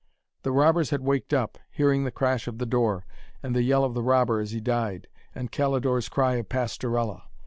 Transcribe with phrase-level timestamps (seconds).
[0.41, 3.05] The robbers had waked up, hearing the crash of the door,
[3.43, 7.25] and the yell of the robber as he died, and Calidore's cry of 'Pastorella.'